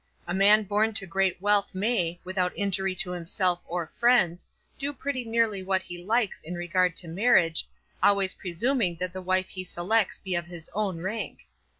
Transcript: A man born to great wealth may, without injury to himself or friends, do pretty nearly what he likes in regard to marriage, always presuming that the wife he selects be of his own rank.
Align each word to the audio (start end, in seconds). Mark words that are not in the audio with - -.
A 0.25 0.33
man 0.33 0.63
born 0.63 0.95
to 0.95 1.05
great 1.05 1.39
wealth 1.39 1.75
may, 1.75 2.19
without 2.23 2.53
injury 2.57 2.95
to 2.95 3.11
himself 3.11 3.61
or 3.67 3.85
friends, 3.85 4.47
do 4.79 4.93
pretty 4.93 5.23
nearly 5.23 5.61
what 5.61 5.83
he 5.83 6.03
likes 6.03 6.41
in 6.41 6.55
regard 6.55 6.95
to 6.95 7.07
marriage, 7.07 7.67
always 8.01 8.33
presuming 8.33 8.95
that 8.95 9.13
the 9.13 9.21
wife 9.21 9.49
he 9.49 9.63
selects 9.63 10.17
be 10.17 10.33
of 10.33 10.47
his 10.47 10.71
own 10.73 11.01
rank. 11.01 11.45